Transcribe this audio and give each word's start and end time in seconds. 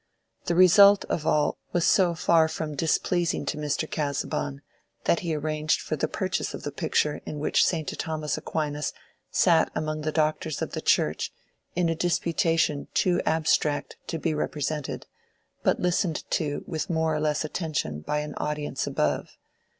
The 0.45 0.55
result 0.55 1.05
of 1.09 1.27
all 1.27 1.59
was 1.73 1.85
so 1.85 2.15
far 2.15 2.47
from 2.47 2.73
displeasing 2.75 3.45
to 3.45 3.57
Mr. 3.59 3.87
Casaubon, 3.87 4.63
that 5.03 5.19
he 5.19 5.35
arranged 5.35 5.79
for 5.79 5.95
the 5.95 6.07
purchase 6.07 6.55
of 6.55 6.63
the 6.63 6.71
picture 6.71 7.21
in 7.23 7.37
which 7.37 7.63
Saint 7.63 7.87
Thomas 7.99 8.35
Aquinas 8.35 8.93
sat 9.29 9.69
among 9.75 10.01
the 10.01 10.11
doctors 10.11 10.59
of 10.63 10.71
the 10.71 10.81
Church 10.81 11.31
in 11.75 11.87
a 11.87 11.93
disputation 11.93 12.87
too 12.95 13.21
abstract 13.27 13.95
to 14.07 14.17
be 14.17 14.33
represented, 14.33 15.05
but 15.61 15.79
listened 15.79 16.23
to 16.31 16.63
with 16.65 16.89
more 16.89 17.13
or 17.13 17.19
less 17.19 17.45
attention 17.45 17.99
by 18.01 18.21
an 18.21 18.33
audience 18.37 18.87
above. 18.87 19.37